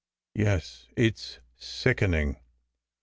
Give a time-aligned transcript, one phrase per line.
[0.33, 0.87] "Yes.
[0.97, 2.37] It s sickening."